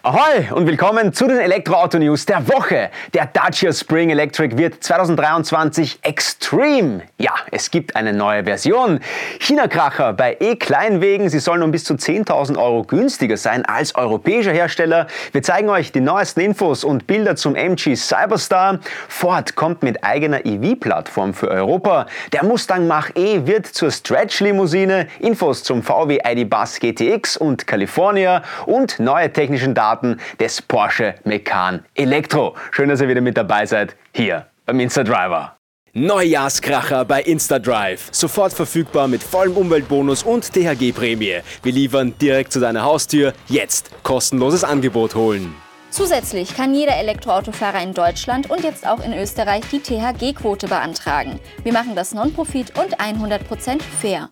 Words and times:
Ahoi 0.00 0.50
und 0.52 0.66
willkommen 0.66 1.12
zu 1.12 1.28
den 1.28 1.38
Elektroauto-News 1.38 2.24
der 2.24 2.48
Woche. 2.48 2.90
Der 3.12 3.26
Dacia 3.26 3.72
Spring 3.72 4.08
Electric 4.08 4.56
wird 4.56 4.82
2023 4.82 5.98
Extreme. 6.02 7.02
Ja, 7.18 7.34
es 7.50 7.70
gibt 7.70 7.94
eine 7.94 8.14
neue 8.14 8.42
Version. 8.44 9.00
China-Kracher 9.38 10.14
bei 10.14 10.38
E-Kleinwegen. 10.40 11.28
Sie 11.28 11.38
sollen 11.38 11.62
um 11.62 11.70
bis 11.70 11.84
zu 11.84 11.94
10.000 11.94 12.58
Euro 12.58 12.84
günstiger 12.84 13.36
sein 13.36 13.66
als 13.66 13.94
europäischer 13.94 14.52
Hersteller. 14.52 15.08
Wir 15.32 15.42
zeigen 15.42 15.68
euch 15.68 15.92
die 15.92 16.00
neuesten 16.00 16.40
Infos 16.40 16.84
und 16.84 17.06
Bilder 17.06 17.36
zum 17.36 17.54
MG 17.54 17.94
Cyberstar. 17.94 18.80
Ford 19.08 19.54
kommt 19.56 19.82
mit 19.82 20.02
eigener 20.02 20.44
EV-Plattform 20.46 21.34
für 21.34 21.48
Europa. 21.48 22.06
Der 22.32 22.44
Mustang 22.44 22.88
Mach-E 22.88 23.46
wird 23.46 23.66
zur 23.66 23.90
Stretch-Limousine. 23.90 25.06
Infos 25.20 25.62
zum 25.62 25.82
VW 25.82 26.18
ID 26.26 26.48
Bus 26.48 26.80
GTX 26.80 27.36
und 27.36 27.66
California 27.66 28.42
und 28.64 28.98
neue 28.98 29.30
technischen 29.30 29.74
Daten 29.74 29.81
Daten 29.82 30.20
des 30.38 30.62
Porsche 30.62 31.16
Macan 31.24 31.84
Elektro. 31.96 32.54
Schön, 32.70 32.88
dass 32.88 33.00
ihr 33.00 33.08
wieder 33.08 33.20
mit 33.20 33.36
dabei 33.36 33.66
seid, 33.66 33.96
hier 34.14 34.46
beim 34.64 34.78
Insta-Driver. 34.78 35.56
Neujahrskracher 35.94 37.04
bei 37.04 37.20
InstaDrive. 37.20 38.08
Sofort 38.12 38.52
verfügbar 38.52 39.08
mit 39.08 39.22
vollem 39.22 39.56
Umweltbonus 39.56 40.22
und 40.22 40.50
THG-Prämie. 40.52 41.40
Wir 41.64 41.72
liefern 41.72 42.14
direkt 42.18 42.52
zu 42.52 42.60
deiner 42.60 42.84
Haustür. 42.84 43.34
Jetzt 43.48 43.90
kostenloses 44.04 44.62
Angebot 44.62 45.16
holen. 45.16 45.52
Zusätzlich 45.90 46.56
kann 46.56 46.74
jeder 46.74 46.96
Elektroautofahrer 46.96 47.82
in 47.82 47.92
Deutschland 47.92 48.48
und 48.48 48.62
jetzt 48.62 48.86
auch 48.86 49.04
in 49.04 49.12
Österreich 49.12 49.64
die 49.70 49.80
THG-Quote 49.80 50.68
beantragen. 50.68 51.40
Wir 51.64 51.72
machen 51.72 51.94
das 51.96 52.14
Non-Profit 52.14 52.78
und 52.78 52.98
100% 52.98 53.82
fair. 54.00 54.30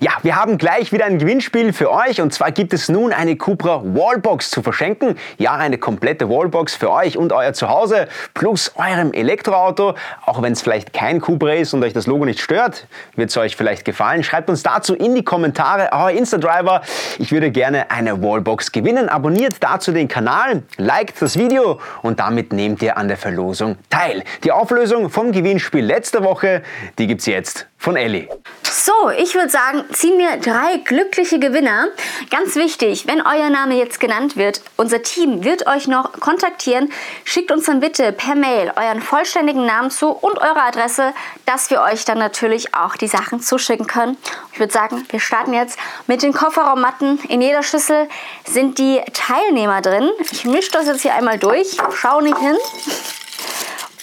Ja, 0.00 0.12
wir 0.22 0.36
haben 0.36 0.58
gleich 0.58 0.92
wieder 0.92 1.04
ein 1.04 1.18
Gewinnspiel 1.18 1.72
für 1.72 1.90
euch 1.90 2.20
und 2.20 2.34
zwar 2.34 2.50
gibt 2.50 2.72
es 2.72 2.88
nun 2.88 3.12
eine 3.12 3.36
Cupra 3.36 3.82
Wallbox 3.84 4.50
zu 4.50 4.62
verschenken. 4.62 5.16
Ja, 5.38 5.54
eine 5.54 5.78
komplette 5.78 6.28
Wallbox 6.28 6.74
für 6.74 6.90
euch 6.90 7.16
und 7.16 7.32
euer 7.32 7.52
Zuhause 7.52 8.08
plus 8.34 8.72
eurem 8.74 9.12
Elektroauto. 9.12 9.94
Auch 10.26 10.42
wenn 10.42 10.54
es 10.54 10.60
vielleicht 10.60 10.92
kein 10.92 11.20
Cupra 11.20 11.52
ist 11.52 11.72
und 11.72 11.84
euch 11.84 11.92
das 11.92 12.06
Logo 12.06 12.24
nicht 12.24 12.40
stört, 12.40 12.88
wird 13.14 13.30
es 13.30 13.36
euch 13.36 13.54
vielleicht 13.54 13.84
gefallen. 13.84 14.24
Schreibt 14.24 14.50
uns 14.50 14.62
dazu 14.62 14.94
in 14.94 15.14
die 15.14 15.22
Kommentare, 15.22 15.90
euer 15.92 16.10
Insta-Driver. 16.10 16.82
Ich 17.18 17.30
würde 17.30 17.52
gerne 17.52 17.90
eine 17.90 18.20
Wallbox 18.20 18.72
gewinnen. 18.72 19.08
Abonniert 19.08 19.54
dazu 19.60 19.92
den 19.92 20.08
Kanal, 20.08 20.64
liked 20.78 21.22
das 21.22 21.38
Video 21.38 21.80
und 22.02 22.18
damit 22.18 22.52
nehmt 22.52 22.82
ihr 22.82 22.96
an 22.96 23.08
der 23.08 23.16
Verlosung 23.16 23.76
teil. 23.88 24.24
Die 24.44 24.50
Auflösung 24.50 25.10
vom 25.10 25.32
Gewinnspiel 25.32 25.84
letzter 25.84 26.24
Woche, 26.24 26.62
die 26.98 27.06
gibt 27.06 27.20
es 27.20 27.26
jetzt 27.26 27.68
von 27.78 27.96
Ellie. 27.96 28.28
So, 28.62 29.10
ich 29.16 29.34
würde 29.34 29.50
sagen, 29.50 29.61
ziehen 29.92 30.18
wir 30.18 30.36
drei 30.38 30.78
glückliche 30.78 31.38
Gewinner. 31.38 31.88
Ganz 32.30 32.54
wichtig, 32.56 33.06
wenn 33.06 33.20
euer 33.20 33.50
Name 33.50 33.76
jetzt 33.76 34.00
genannt 34.00 34.36
wird, 34.36 34.62
unser 34.76 35.02
Team 35.02 35.44
wird 35.44 35.66
euch 35.66 35.88
noch 35.88 36.12
kontaktieren. 36.12 36.92
Schickt 37.24 37.50
uns 37.50 37.66
dann 37.66 37.80
bitte 37.80 38.12
per 38.12 38.34
Mail 38.34 38.72
euren 38.76 39.00
vollständigen 39.00 39.64
Namen 39.66 39.90
zu 39.90 40.10
und 40.10 40.38
eure 40.38 40.62
Adresse, 40.62 41.12
dass 41.46 41.70
wir 41.70 41.80
euch 41.82 42.04
dann 42.04 42.18
natürlich 42.18 42.74
auch 42.74 42.96
die 42.96 43.08
Sachen 43.08 43.40
zuschicken 43.40 43.86
können. 43.86 44.16
Ich 44.52 44.58
würde 44.58 44.72
sagen, 44.72 45.06
wir 45.10 45.20
starten 45.20 45.52
jetzt 45.52 45.78
mit 46.06 46.22
den 46.22 46.32
Kofferraummatten. 46.32 47.18
In 47.28 47.40
jeder 47.40 47.62
Schüssel 47.62 48.08
sind 48.44 48.78
die 48.78 49.00
Teilnehmer 49.12 49.80
drin. 49.80 50.10
Ich 50.30 50.44
mische 50.44 50.70
das 50.72 50.86
jetzt 50.86 51.02
hier 51.02 51.14
einmal 51.14 51.38
durch, 51.38 51.76
schau 51.94 52.20
nicht 52.20 52.38
hin. 52.38 52.56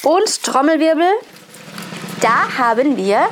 Und 0.03 0.43
Trommelwirbel. 0.43 1.11
Da 2.22 2.58
haben 2.58 2.98
wir 2.98 3.30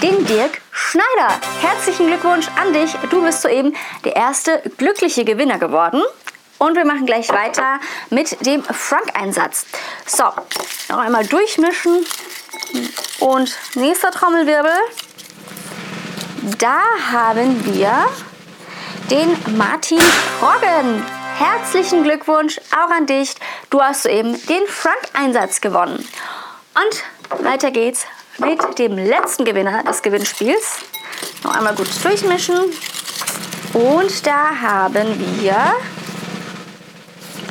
den 0.00 0.24
Dirk 0.24 0.62
Schneider. 0.70 1.34
Herzlichen 1.60 2.06
Glückwunsch 2.06 2.48
an 2.58 2.72
dich. 2.72 2.92
Du 3.10 3.22
bist 3.22 3.42
soeben 3.42 3.76
der 4.04 4.16
erste 4.16 4.62
glückliche 4.78 5.26
Gewinner 5.26 5.58
geworden. 5.58 6.02
Und 6.56 6.74
wir 6.74 6.86
machen 6.86 7.04
gleich 7.04 7.28
weiter 7.28 7.80
mit 8.08 8.46
dem 8.46 8.62
Frank-Einsatz. 8.62 9.66
So, 10.06 10.24
noch 10.88 10.98
einmal 10.98 11.26
durchmischen. 11.26 12.06
Und 13.18 13.54
nächster 13.74 14.10
Trommelwirbel. 14.10 14.72
Da 16.58 16.80
haben 17.12 17.62
wir 17.66 18.06
den 19.10 19.36
Martin 19.58 20.00
Roggen. 20.40 21.04
Herzlichen 21.36 22.04
Glückwunsch 22.04 22.58
auch 22.70 22.90
an 22.90 23.06
dich. 23.06 23.34
Du 23.68 23.82
hast 23.82 24.04
soeben 24.04 24.32
den 24.46 24.66
Frank-Einsatz 24.66 25.60
gewonnen. 25.60 26.08
Und 26.74 27.44
weiter 27.44 27.70
geht's 27.70 28.06
mit 28.40 28.78
dem 28.78 28.96
letzten 28.96 29.44
Gewinner 29.44 29.82
des 29.84 30.02
Gewinnspiels. 30.02 30.78
Noch 31.44 31.54
einmal 31.54 31.74
gut 31.74 31.88
durchmischen. 32.02 32.56
Und 33.72 34.26
da 34.26 34.50
haben 34.60 35.18
wir 35.40 35.56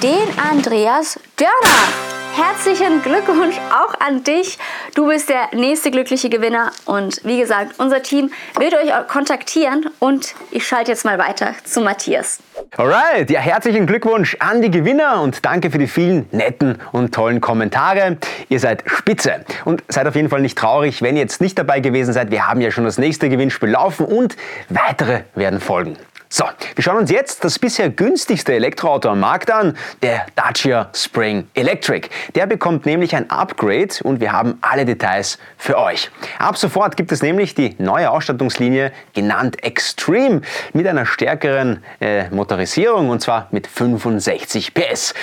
den 0.01 0.39
Andreas 0.39 1.19
Dörner. 1.35 2.08
Herzlichen 2.41 3.01
Glückwunsch 3.01 3.57
auch 3.69 3.99
an 3.99 4.23
dich. 4.23 4.57
Du 4.95 5.07
bist 5.07 5.27
der 5.27 5.49
nächste 5.53 5.91
glückliche 5.91 6.29
Gewinner 6.29 6.71
und 6.85 7.19
wie 7.25 7.37
gesagt, 7.37 7.73
unser 7.79 8.01
Team 8.01 8.31
wird 8.57 8.73
euch 8.75 9.07
kontaktieren 9.09 9.87
und 9.99 10.35
ich 10.49 10.65
schalte 10.65 10.91
jetzt 10.91 11.03
mal 11.03 11.17
weiter 11.19 11.53
zu 11.65 11.81
Matthias. 11.81 12.39
Alright, 12.77 13.29
ja, 13.29 13.41
herzlichen 13.41 13.85
Glückwunsch 13.85 14.37
an 14.39 14.61
die 14.61 14.71
Gewinner 14.71 15.21
und 15.21 15.45
danke 15.45 15.69
für 15.69 15.79
die 15.79 15.87
vielen 15.87 16.29
netten 16.31 16.77
und 16.93 17.13
tollen 17.13 17.41
Kommentare. 17.41 18.15
Ihr 18.47 18.59
seid 18.61 18.83
spitze 18.85 19.43
und 19.65 19.83
seid 19.89 20.07
auf 20.07 20.15
jeden 20.15 20.29
Fall 20.29 20.41
nicht 20.41 20.57
traurig, 20.57 21.01
wenn 21.01 21.17
ihr 21.17 21.23
jetzt 21.23 21.41
nicht 21.41 21.59
dabei 21.59 21.81
gewesen 21.81 22.13
seid. 22.13 22.31
Wir 22.31 22.47
haben 22.47 22.61
ja 22.61 22.71
schon 22.71 22.85
das 22.85 22.97
nächste 22.97 23.27
Gewinnspiel 23.27 23.69
laufen 23.69 24.05
und 24.05 24.37
weitere 24.69 25.23
werden 25.35 25.59
folgen. 25.59 25.97
So, 26.31 26.43
wir 26.75 26.83
schauen 26.83 26.97
uns 26.97 27.09
jetzt 27.09 27.43
das 27.43 27.57
bisher 27.57 27.89
günstigste 27.89 28.53
Elektroauto 28.53 29.09
am 29.09 29.19
Markt 29.19 29.49
an, 29.49 29.75
der 30.03 30.27
Dacia 30.35 30.91
Spring 30.93 31.47
Electric. 31.55 32.07
Der 32.35 32.45
bekommt 32.45 32.85
nämlich 32.85 33.15
ein 33.15 33.31
Upgrade 33.31 33.95
und 34.03 34.19
wir 34.19 34.31
haben 34.31 34.59
alle 34.61 34.85
Details 34.85 35.39
für 35.57 35.79
euch. 35.79 36.11
Ab 36.37 36.55
sofort 36.55 36.97
gibt 36.97 37.11
es 37.11 37.23
nämlich 37.23 37.55
die 37.55 37.73
neue 37.79 38.11
Ausstattungslinie 38.11 38.91
genannt 39.15 39.63
Extreme 39.63 40.41
mit 40.71 40.85
einer 40.85 41.07
stärkeren 41.07 41.83
äh, 41.99 42.29
Motorisierung 42.29 43.09
und 43.09 43.21
zwar 43.21 43.47
mit 43.49 43.65
65 43.65 44.75
PS. 44.75 45.15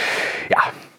Ja, 0.49 0.59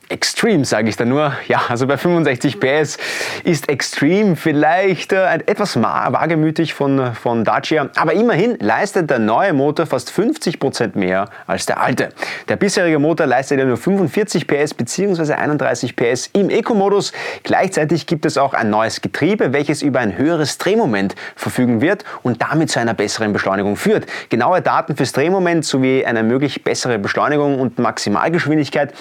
Extreme, 0.10 0.64
sage 0.64 0.88
ich 0.88 0.96
da 0.96 1.04
nur. 1.04 1.34
Ja, 1.50 1.64
also 1.68 1.86
bei 1.86 1.98
65 1.98 2.62
PS 2.62 2.98
ist 3.44 3.68
Extreme 3.68 4.38
vielleicht 4.38 5.12
äh, 5.12 5.26
etwas 5.46 5.82
wagemütig 5.82 6.74
von, 6.74 7.14
von 7.14 7.44
Dacia, 7.44 7.90
aber 7.98 8.14
immerhin 8.14 8.58
leistet 8.60 9.10
der 9.10 9.20
neue 9.20 9.52
Motor 9.52 9.86
fast 9.86 10.10
50% 10.12 10.98
mehr 10.98 11.30
als 11.46 11.66
der 11.66 11.82
alte. 11.82 12.14
Der 12.48 12.56
bisherige 12.56 13.00
Motor 13.00 13.28
leistet 13.28 13.60
ja 13.60 13.66
nur 13.66 13.76
45 13.76 14.48
PS 14.48 14.74
bzw. 14.74 15.34
31 15.34 15.98
PS 15.98 16.30
im 16.32 16.50
Eco-Modus. 16.50 17.12
Gleichzeitig 17.44 18.08
gibt 18.08 18.26
es 18.26 18.38
auch 18.38 18.54
ein 18.54 18.70
neues 18.70 19.02
Getriebe, 19.02 19.52
welches 19.52 19.82
über 19.82 20.00
ein 20.00 20.18
höheres 20.18 20.58
Drehmoment 20.58 21.16
verfügen 21.36 21.82
wird 21.82 22.06
und 22.24 22.42
damit 22.42 22.72
zu 22.72 22.80
einer 22.80 22.94
besseren 22.94 23.34
Beschleunigung 23.34 23.76
führt. 23.76 24.06
Genaue 24.30 24.62
Daten 24.62 24.96
fürs 24.96 25.12
Drehmoment 25.12 25.66
sowie 25.66 26.06
eine 26.06 26.24
möglich 26.24 26.64
bessere 26.64 26.98
Beschleunigung 26.98 27.60
und 27.60 27.78
Maximalgeschwindigkeit 27.78 28.94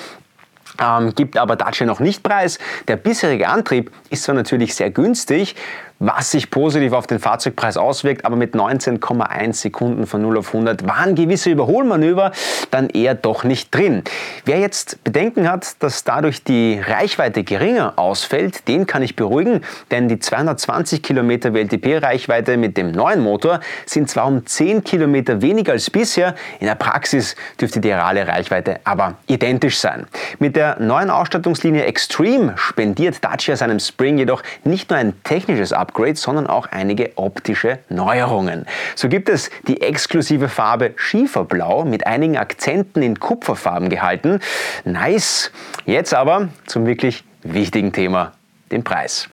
ähm, 0.81 1.15
gibt 1.15 1.37
aber 1.37 1.57
Dacia 1.57 1.87
noch 1.87 2.01
nicht 2.01 2.23
preis. 2.23 2.59
Der 2.89 2.97
bisherige 2.97 3.49
Antrieb 3.49 3.91
ist 4.11 4.25
zwar 4.25 4.35
natürlich 4.35 4.75
sehr 4.75 4.91
günstig, 4.91 5.57
was 5.99 6.31
sich 6.31 6.51
positiv 6.51 6.93
auf 6.93 7.07
den 7.07 7.19
Fahrzeugpreis 7.19 7.77
auswirkt, 7.77 8.25
aber 8.25 8.37
mit 8.37 8.55
19,1 8.55 9.55
Sekunden 9.55 10.07
von 10.07 10.21
0 10.23 10.39
auf 10.39 10.49
100 10.49 10.87
waren 10.87 11.15
gewisse 11.15 11.51
Überholmanöver 11.51 12.33
dann 12.71 12.91
eher 12.91 13.15
doch 13.15 13.45
nicht 13.45 13.75
drin. 13.75 14.03
Wer 14.45 14.59
jetzt 14.59 15.03
Bedenken 15.05 15.51
hat, 15.51 15.83
dass 15.83 16.05
dadurch 16.05 16.45
die 16.45 16.79
Reichweite 16.79 17.45
geringer 17.45 17.95
ausfällt, 17.97 18.69
den 18.69 18.87
kann 18.87 19.03
ich 19.03 19.17
beruhigen, 19.17 19.63
denn 19.91 20.09
die 20.09 20.19
220 20.19 21.03
Kilometer 21.03 21.55
WLTP-Reichweite 21.55 22.57
mit 22.57 22.77
dem 22.77 22.93
neuen 22.93 23.21
Motor 23.21 23.61
sind 23.87 24.11
zwar 24.11 24.27
um 24.27 24.45
10 24.45 24.85
Kilometer 24.85 25.41
weniger 25.41 25.73
als 25.73 25.91
bisher, 25.91 26.35
in 26.61 26.67
der 26.67 26.75
Praxis 26.75 27.37
dürfte 27.61 27.81
die 27.81 27.91
reale 27.91 28.27
Reichweite 28.29 28.81
aber 28.85 29.15
identisch 29.29 29.79
sein. 29.79 30.07
Mit 30.39 30.57
der 30.57 30.79
neuen 30.81 31.11
Ausstattungslinie 31.11 31.85
Extreme 31.85 32.55
spendiert 32.57 33.25
Dacia 33.25 33.57
seinem 33.57 33.81
Spring 33.81 34.19
jedoch 34.19 34.43
nicht 34.65 34.91
nur 34.91 34.99
ein 34.99 35.15
technisches 35.23 35.73
Upgrade, 35.73 35.86
Upgrade, 35.87 36.17
sondern 36.17 36.47
auch 36.47 36.67
einige 36.67 37.13
optische 37.17 37.79
Neuerungen. 37.89 38.67
So 38.97 39.09
gibt 39.09 39.29
es 39.29 39.51
die 39.69 39.81
exklusive 39.81 40.49
Farbe 40.49 40.95
Schieferblau 40.97 41.85
mit 41.85 42.07
einigen 42.07 42.37
Akzenten 42.37 43.03
in 43.03 43.21
Kupferfarben 43.21 43.89
gehalten. 43.89 44.41
Nice. 44.85 45.53
Jetzt 45.85 46.15
aber 46.15 46.49
zum 46.67 46.87
wirklich 46.87 47.25
wichtigen 47.43 47.93
Thema, 47.93 48.33
den 48.73 48.83
Preis. 48.83 49.29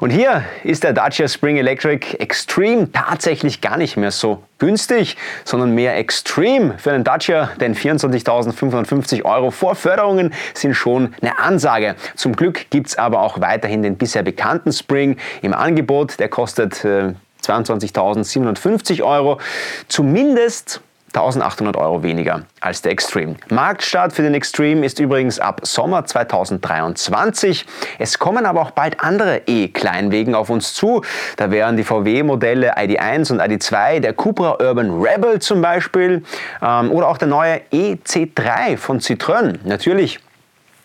Und 0.00 0.10
hier 0.10 0.42
ist 0.64 0.84
der 0.84 0.94
Dacia 0.94 1.28
Spring 1.28 1.58
Electric 1.58 2.16
Extreme 2.16 2.90
tatsächlich 2.92 3.60
gar 3.60 3.76
nicht 3.76 3.98
mehr 3.98 4.10
so 4.10 4.42
günstig, 4.58 5.16
sondern 5.44 5.74
mehr 5.74 5.96
Extreme 5.96 6.78
für 6.78 6.92
einen 6.92 7.04
Dacia, 7.04 7.50
denn 7.60 7.74
24.550 7.74 9.24
Euro 9.24 9.50
vor 9.50 9.74
Förderungen 9.74 10.32
sind 10.54 10.74
schon 10.74 11.14
eine 11.20 11.38
Ansage. 11.38 11.94
Zum 12.16 12.34
Glück 12.34 12.70
gibt 12.70 12.88
es 12.88 12.98
aber 12.98 13.20
auch 13.20 13.40
weiterhin 13.42 13.82
den 13.82 13.98
bisher 13.98 14.22
bekannten 14.22 14.72
Spring 14.72 15.18
im 15.42 15.52
Angebot, 15.52 16.18
der 16.18 16.30
kostet 16.30 16.84
äh, 16.86 17.12
22.750 17.44 19.02
Euro. 19.02 19.40
Zumindest 19.88 20.80
1800 21.14 21.76
Euro 21.76 22.02
weniger 22.02 22.42
als 22.60 22.82
der 22.82 22.92
Extreme. 22.92 23.36
Marktstart 23.50 24.12
für 24.12 24.22
den 24.22 24.34
Extreme 24.34 24.84
ist 24.86 24.98
übrigens 24.98 25.38
ab 25.38 25.60
Sommer 25.64 26.04
2023. 26.04 27.66
Es 27.98 28.18
kommen 28.18 28.46
aber 28.46 28.62
auch 28.62 28.70
bald 28.70 29.00
andere 29.00 29.42
E-Kleinwegen 29.46 30.34
auf 30.34 30.48
uns 30.48 30.74
zu. 30.74 31.02
Da 31.36 31.50
wären 31.50 31.76
die 31.76 31.84
VW-Modelle 31.84 32.76
ID1 32.76 33.32
und 33.32 33.40
ID2, 33.40 34.00
der 34.00 34.14
Cupra 34.14 34.56
Urban 34.60 35.02
Rebel 35.02 35.40
zum 35.40 35.60
Beispiel 35.60 36.22
ähm, 36.62 36.90
oder 36.90 37.08
auch 37.08 37.18
der 37.18 37.28
neue 37.28 37.60
EC3 37.72 38.76
von 38.76 39.00
Citroën. 39.00 39.58
Natürlich 39.64 40.18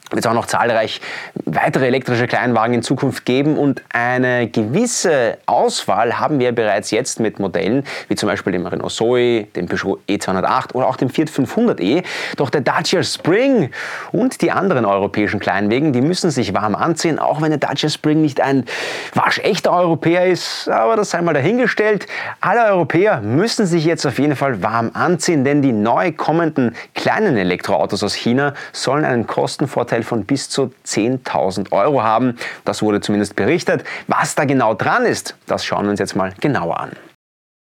wird 0.09 0.23
es 0.23 0.25
auch 0.25 0.33
noch 0.33 0.45
zahlreich 0.45 1.01
weitere 1.45 1.87
elektrische 1.87 2.27
Kleinwagen 2.27 2.75
in 2.75 2.81
Zukunft 2.81 3.25
geben 3.25 3.57
und 3.57 3.81
eine 3.89 4.47
gewisse 4.47 5.37
Auswahl 5.45 6.19
haben 6.19 6.39
wir 6.39 6.51
bereits 6.53 6.91
jetzt 6.91 7.19
mit 7.19 7.39
Modellen 7.39 7.83
wie 8.07 8.15
zum 8.15 8.27
Beispiel 8.27 8.53
dem 8.53 8.65
Renault 8.65 8.91
Zoe, 8.91 9.43
dem 9.55 9.67
Peugeot 9.67 9.99
E208 10.07 10.73
oder 10.73 10.87
auch 10.87 10.95
dem 10.95 11.09
Fiat 11.09 11.29
500e. 11.29 12.03
Doch 12.37 12.49
der 12.49 12.61
Dacia 12.61 13.03
Spring 13.03 13.69
und 14.11 14.41
die 14.41 14.51
anderen 14.51 14.85
europäischen 14.85 15.39
Kleinwagen, 15.39 15.93
die 15.93 16.01
müssen 16.01 16.31
sich 16.31 16.53
warm 16.53 16.75
anziehen, 16.75 17.19
auch 17.19 17.41
wenn 17.41 17.49
der 17.49 17.59
Dacia 17.59 17.89
Spring 17.89 18.21
nicht 18.21 18.41
ein 18.41 18.65
waschechter 19.13 19.71
Europäer 19.71 20.27
ist, 20.27 20.69
aber 20.69 20.95
das 20.95 21.09
sei 21.09 21.21
mal 21.21 21.33
dahingestellt. 21.33 22.07
Alle 22.41 22.65
Europäer 22.71 23.21
müssen 23.21 23.65
sich 23.65 23.85
jetzt 23.85 24.05
auf 24.05 24.19
jeden 24.19 24.35
Fall 24.35 24.61
warm 24.63 24.91
anziehen, 24.93 25.43
denn 25.43 25.61
die 25.61 25.73
neu 25.73 26.11
kommenden 26.11 26.75
kleinen 26.93 27.37
Elektroautos 27.37 28.03
aus 28.03 28.13
China 28.13 28.53
sollen 28.71 29.05
einen 29.05 29.27
Kostenvorteil 29.27 29.96
Vorteil 29.97 30.03
von 30.03 30.25
bis 30.25 30.49
zu 30.49 30.71
10.000 30.85 31.71
Euro 31.71 32.03
haben. 32.03 32.37
Das 32.65 32.81
wurde 32.81 33.01
zumindest 33.01 33.35
berichtet. 33.35 33.83
Was 34.07 34.35
da 34.35 34.45
genau 34.45 34.73
dran 34.73 35.05
ist, 35.05 35.35
das 35.47 35.65
schauen 35.65 35.85
wir 35.85 35.91
uns 35.91 35.99
jetzt 35.99 36.15
mal 36.15 36.33
genauer 36.39 36.79
an. 36.79 36.91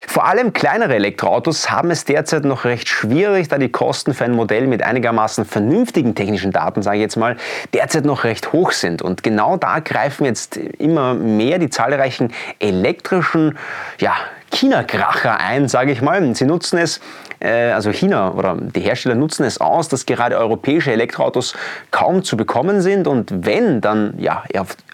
Vor 0.07 0.25
allem 0.25 0.51
kleinere 0.51 0.95
Elektroautos 0.95 1.69
haben 1.69 1.92
es 1.92 2.06
derzeit 2.06 2.44
noch 2.44 2.66
recht 2.66 2.89
schwierig, 2.89 3.50
da 3.50 3.60
die 3.60 3.69
Kosten 3.69 4.16
für 4.16 4.25
ein 4.25 4.31
Modell 4.31 4.66
mit 4.66 4.81
einigermaßen 4.81 5.45
vernünftigen 5.45 6.16
technischen 6.16 6.51
Daten, 6.51 6.81
sage 6.81 6.98
ich 6.98 7.01
jetzt 7.04 7.18
mal, 7.18 7.38
derzeit 7.74 8.04
noch 8.04 8.24
recht 8.24 8.51
hoch 8.51 8.72
sind. 8.72 9.04
Und 9.04 9.22
genau 9.22 9.57
da 9.57 9.80
greifen 9.80 10.25
jetzt 10.25 10.57
immer 10.57 11.13
mehr 11.13 11.60
die 11.60 11.69
zahlreichen 11.69 12.34
elektrischen 12.60 13.60
ja, 14.00 14.16
China-Kracher 14.51 15.39
ein, 15.39 15.68
sage 15.68 15.92
ich 15.92 16.01
mal. 16.01 16.34
Sie 16.36 16.45
nutzen 16.45 16.80
es 16.80 17.00
also 17.42 17.92
China 17.92 18.34
oder 18.34 18.58
die 18.60 18.82
Hersteller 18.82 19.16
nutzen 19.16 19.44
es 19.44 19.60
aus, 19.60 19.88
dass 19.88 20.06
gerade 20.06 20.38
europäische 20.38 20.92
Elektroautos 20.92 21.56
kaum 21.92 22.24
zu 22.24 22.38
bekommen 22.38 22.82
sind 22.82 23.08
und 23.08 23.46
wenn, 23.46 23.82
dann 23.82 24.14
ja, 24.18 24.44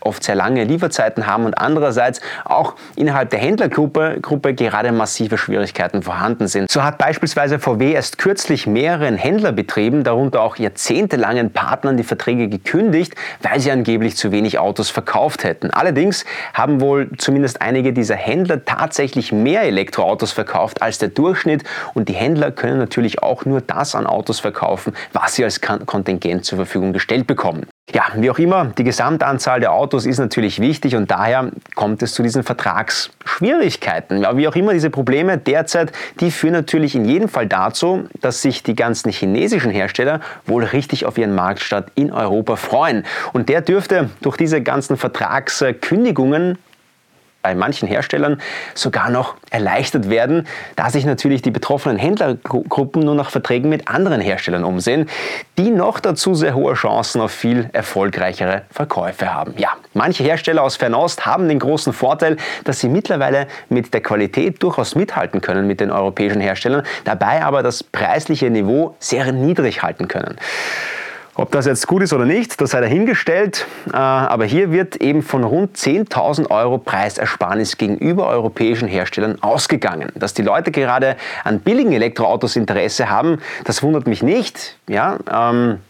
oft 0.01 0.23
sehr 0.23 0.35
lange 0.35 0.63
Lieferzeiten 0.63 1.27
haben 1.27 1.45
und 1.45 1.57
andererseits 1.57 2.21
auch 2.45 2.75
innerhalb 2.95 3.29
der 3.29 3.39
Händlergruppe 3.39 4.19
Gruppe 4.21 4.53
gerade 4.53 4.91
massive 4.91 5.37
Schwierigkeiten 5.37 6.01
vorhanden 6.03 6.47
sind. 6.47 6.71
So 6.71 6.83
hat 6.83 6.97
beispielsweise 6.97 7.59
VW 7.59 7.91
erst 7.91 8.17
kürzlich 8.17 8.67
mehreren 8.67 9.15
Händlerbetrieben, 9.15 10.03
darunter 10.03 10.41
auch 10.41 10.55
jahrzehntelangen 10.55 11.51
Partnern, 11.51 11.97
die 11.97 12.03
Verträge 12.03 12.47
gekündigt, 12.47 13.15
weil 13.41 13.59
sie 13.59 13.71
angeblich 13.71 14.15
zu 14.15 14.31
wenig 14.31 14.59
Autos 14.59 14.89
verkauft 14.89 15.43
hätten. 15.43 15.71
Allerdings 15.71 16.25
haben 16.53 16.81
wohl 16.81 17.09
zumindest 17.17 17.61
einige 17.61 17.93
dieser 17.93 18.15
Händler 18.15 18.63
tatsächlich 18.63 19.31
mehr 19.31 19.63
Elektroautos 19.63 20.31
verkauft 20.31 20.81
als 20.81 20.97
der 20.97 21.09
Durchschnitt 21.09 21.63
und 21.93 22.09
die 22.09 22.13
Händler 22.13 22.36
Händler 22.37 22.51
können 22.51 22.77
natürlich 22.77 23.23
auch 23.23 23.45
nur 23.45 23.61
das 23.61 23.95
an 23.95 24.05
Autos 24.05 24.39
verkaufen, 24.39 24.93
was 25.11 25.35
sie 25.35 25.43
als 25.43 25.59
Kontingent 25.59 26.45
zur 26.45 26.57
Verfügung 26.57 26.93
gestellt 26.93 27.25
bekommen. 27.25 27.65
Ja, 27.91 28.03
wie 28.15 28.29
auch 28.29 28.37
immer, 28.37 28.65
die 28.77 28.83
Gesamtanzahl 28.83 29.59
der 29.59 29.71
Autos 29.71 30.05
ist 30.05 30.19
natürlich 30.19 30.59
wichtig 30.59 30.95
und 30.95 31.09
daher 31.09 31.51
kommt 31.73 32.03
es 32.03 32.13
zu 32.13 32.21
diesen 32.21 32.43
Vertragsschwierigkeiten. 32.43 34.21
Ja, 34.21 34.37
wie 34.37 34.47
auch 34.47 34.55
immer, 34.55 34.73
diese 34.73 34.89
Probleme 34.89 35.37
derzeit, 35.37 35.91
die 36.19 36.29
führen 36.29 36.53
natürlich 36.53 36.95
in 36.95 37.05
jedem 37.05 37.29
Fall 37.29 37.47
dazu, 37.47 38.07
dass 38.21 38.41
sich 38.41 38.61
die 38.61 38.75
ganzen 38.75 39.11
chinesischen 39.11 39.71
Hersteller 39.71 40.19
wohl 40.45 40.65
richtig 40.65 41.05
auf 41.05 41.17
ihren 41.17 41.33
Marktstart 41.33 41.89
in 41.95 42.11
Europa 42.11 42.57
freuen. 42.57 43.05
Und 43.33 43.49
der 43.49 43.61
dürfte 43.61 44.09
durch 44.21 44.37
diese 44.37 44.61
ganzen 44.61 44.97
Vertragskündigungen 44.97 46.59
bei 47.47 47.55
manchen 47.55 47.87
Herstellern 47.87 48.41
sogar 48.73 49.09
noch 49.09 49.35
erleichtert 49.51 50.09
werden, 50.09 50.45
da 50.75 50.89
sich 50.89 51.05
natürlich 51.05 51.41
die 51.41 51.49
betroffenen 51.49 51.97
Händlergruppen 51.97 53.01
nur 53.01 53.15
nach 53.15 53.29
Verträgen 53.29 53.69
mit 53.69 53.87
anderen 53.87 54.19
Herstellern 54.19 54.65
umsehen, 54.65 55.07
die 55.57 55.69
noch 55.69 56.01
dazu 56.01 56.35
sehr 56.35 56.55
hohe 56.55 56.73
Chancen 56.73 57.21
auf 57.21 57.31
viel 57.31 57.69
erfolgreichere 57.71 58.63
Verkäufe 58.69 59.33
haben. 59.33 59.53
Ja, 59.55 59.69
manche 59.93 60.25
Hersteller 60.25 60.61
aus 60.61 60.75
Fernost 60.75 61.25
haben 61.25 61.47
den 61.47 61.59
großen 61.59 61.93
Vorteil, 61.93 62.35
dass 62.65 62.81
sie 62.81 62.89
mittlerweile 62.89 63.47
mit 63.69 63.93
der 63.93 64.01
Qualität 64.01 64.61
durchaus 64.61 64.95
mithalten 64.95 65.39
können 65.39 65.67
mit 65.67 65.79
den 65.79 65.89
europäischen 65.89 66.41
Herstellern, 66.41 66.83
dabei 67.05 67.45
aber 67.45 67.63
das 67.63 67.81
preisliche 67.81 68.49
Niveau 68.49 68.97
sehr 68.99 69.31
niedrig 69.31 69.83
halten 69.83 70.09
können. 70.09 70.35
Ob 71.39 71.51
das 71.51 71.67
jetzt 71.67 71.85
gut 71.85 72.01
ist 72.01 72.13
oder 72.13 72.25
nicht, 72.25 72.59
das 72.59 72.71
sei 72.71 72.81
dahingestellt. 72.81 73.67
Äh, 73.93 73.95
aber 73.95 74.45
hier 74.45 74.71
wird 74.71 74.95
eben 74.95 75.21
von 75.21 75.43
rund 75.43 75.77
10.000 75.77 76.49
Euro 76.49 76.79
Preisersparnis 76.79 77.77
gegenüber 77.77 78.27
europäischen 78.27 78.87
Herstellern 78.87 79.37
ausgegangen. 79.43 80.11
Dass 80.15 80.33
die 80.33 80.41
Leute 80.41 80.71
gerade 80.71 81.15
an 81.43 81.59
billigen 81.59 81.93
Elektroautos 81.93 82.55
Interesse 82.55 83.11
haben, 83.11 83.37
das 83.65 83.83
wundert 83.83 84.07
mich 84.07 84.23
nicht. 84.23 84.77
Ja, 84.89 85.19
ähm, 85.31 85.73
äh, 85.73 85.86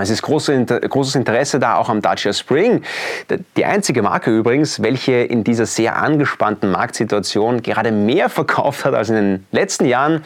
es 0.00 0.10
ist 0.10 0.22
großes 0.22 1.14
Interesse 1.14 1.58
da 1.60 1.76
auch 1.76 1.88
am 1.88 2.02
Dacia 2.02 2.32
Spring. 2.32 2.82
Die 3.56 3.64
einzige 3.64 4.02
Marke 4.02 4.36
übrigens, 4.36 4.82
welche 4.82 5.12
in 5.12 5.44
dieser 5.44 5.66
sehr 5.66 5.96
angespannten 5.96 6.70
Marktsituation 6.70 7.62
gerade 7.62 7.92
mehr 7.92 8.28
verkauft 8.28 8.84
hat 8.84 8.94
als 8.94 9.08
in 9.08 9.14
den 9.14 9.46
letzten 9.52 9.86
Jahren. 9.86 10.24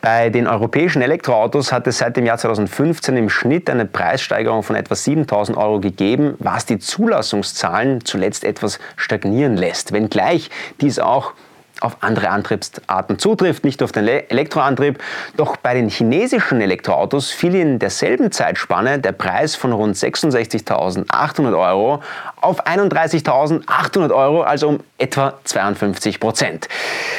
Bei 0.00 0.30
den 0.30 0.48
europäischen 0.48 1.00
Elektroautos 1.00 1.70
hat 1.70 1.86
es 1.86 1.98
seit 1.98 2.16
dem 2.16 2.26
Jahr 2.26 2.36
2015 2.36 3.16
im 3.16 3.28
Schnitt 3.28 3.70
eine 3.70 3.84
Preissteigerung 3.84 4.64
von 4.64 4.74
etwa 4.74 4.96
7000 4.96 5.56
Euro 5.56 5.78
gegeben, 5.78 6.34
was 6.40 6.66
die 6.66 6.80
Zulassungszahlen 6.80 8.04
zuletzt 8.04 8.42
etwas 8.42 8.80
stagnieren 8.96 9.56
lässt. 9.56 9.92
Wenngleich 9.92 10.50
dies 10.80 10.98
auch 10.98 11.34
auf 11.82 11.96
andere 12.00 12.30
Antriebsarten 12.30 13.18
zutrifft, 13.18 13.64
nicht 13.64 13.82
auf 13.82 13.92
den 13.92 14.06
Elektroantrieb. 14.06 14.98
Doch 15.36 15.56
bei 15.56 15.74
den 15.74 15.88
chinesischen 15.88 16.60
Elektroautos 16.60 17.30
fiel 17.30 17.54
in 17.54 17.78
derselben 17.78 18.32
Zeitspanne 18.32 18.98
der 18.98 19.12
Preis 19.12 19.54
von 19.54 19.72
rund 19.72 19.96
66.800 19.96 21.58
Euro 21.58 22.02
auf 22.42 22.66
31.800 22.66 24.14
Euro, 24.14 24.42
also 24.42 24.68
um 24.68 24.80
etwa 24.98 25.34
52 25.44 26.20
Prozent. 26.20 26.68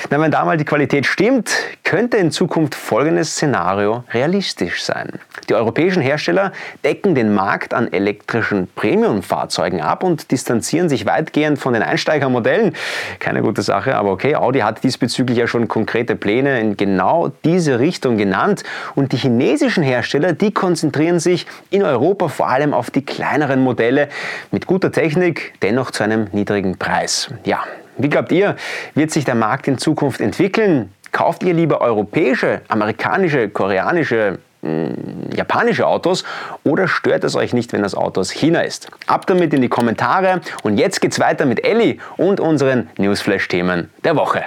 Wenn 0.09 0.31
da 0.31 0.45
mal 0.45 0.57
die 0.57 0.65
Qualität 0.65 1.05
stimmt, 1.05 1.51
könnte 1.83 2.17
in 2.17 2.31
Zukunft 2.31 2.75
folgendes 2.75 3.31
Szenario 3.31 4.03
realistisch 4.11 4.83
sein. 4.83 5.19
Die 5.49 5.55
europäischen 5.55 6.01
Hersteller 6.01 6.51
decken 6.83 7.15
den 7.15 7.33
Markt 7.33 7.73
an 7.73 7.91
elektrischen 7.91 8.67
Premium-Fahrzeugen 8.75 9.81
ab 9.81 10.03
und 10.03 10.31
distanzieren 10.31 10.87
sich 10.87 11.05
weitgehend 11.05 11.59
von 11.59 11.73
den 11.73 11.83
Einsteigermodellen. 11.83 12.73
Keine 13.19 13.41
gute 13.41 13.61
Sache, 13.61 13.95
aber 13.95 14.11
okay, 14.11 14.35
Audi 14.35 14.59
hat 14.59 14.83
diesbezüglich 14.83 15.37
ja 15.37 15.47
schon 15.47 15.67
konkrete 15.67 16.15
Pläne 16.15 16.59
in 16.59 16.77
genau 16.77 17.31
diese 17.43 17.79
Richtung 17.79 18.17
genannt. 18.17 18.63
Und 18.95 19.11
die 19.11 19.17
chinesischen 19.17 19.83
Hersteller, 19.83 20.33
die 20.33 20.51
konzentrieren 20.51 21.19
sich 21.19 21.45
in 21.69 21.83
Europa 21.83 22.27
vor 22.27 22.49
allem 22.49 22.73
auf 22.73 22.91
die 22.91 23.03
kleineren 23.03 23.61
Modelle 23.61 24.09
mit 24.51 24.67
guter 24.67 24.91
Technik, 24.91 25.12
dennoch 25.61 25.91
zu 25.91 26.03
einem 26.03 26.27
niedrigen 26.31 26.77
Preis. 26.77 27.29
Ja, 27.45 27.63
wie 27.97 28.09
glaubt 28.09 28.31
ihr, 28.31 28.55
wird 28.95 29.11
sich 29.11 29.25
der 29.25 29.35
Markt 29.35 29.67
in 29.67 29.77
Zukunft 29.77 30.19
entwickeln? 30.19 30.91
Kauft 31.11 31.43
ihr 31.43 31.53
lieber 31.53 31.81
europäische, 31.81 32.61
amerikanische, 32.67 33.49
koreanische, 33.49 34.39
hm, 34.63 35.29
japanische 35.35 35.85
Autos 35.85 36.23
oder 36.63 36.87
stört 36.87 37.23
es 37.23 37.35
euch 37.35 37.53
nicht, 37.53 37.73
wenn 37.73 37.83
das 37.83 37.93
Auto 37.93 38.21
aus 38.21 38.31
China 38.31 38.61
ist? 38.61 38.87
Ab 39.05 39.27
damit 39.27 39.53
in 39.53 39.61
die 39.61 39.69
Kommentare 39.69 40.41
und 40.63 40.77
jetzt 40.77 41.01
geht's 41.01 41.19
weiter 41.19 41.45
mit 41.45 41.63
Elli 41.63 41.99
und 42.17 42.39
unseren 42.39 42.89
Newsflash-Themen 42.97 43.91
der 44.03 44.15
Woche. 44.15 44.43